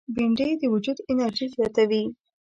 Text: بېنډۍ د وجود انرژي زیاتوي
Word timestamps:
بېنډۍ 0.15 0.51
د 0.57 0.63
وجود 0.73 0.97
انرژي 1.11 1.47
زیاتوي 1.55 2.03